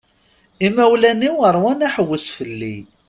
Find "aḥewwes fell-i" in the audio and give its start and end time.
1.87-2.75